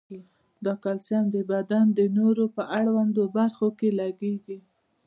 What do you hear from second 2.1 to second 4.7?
نورو اړوندو برخو کې لګیږي.